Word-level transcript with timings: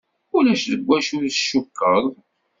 Ulac 0.37 0.61
deg 0.71 0.81
wacu 0.87 1.17
i 1.27 1.29
d-tcukkeḍ? 1.33 2.05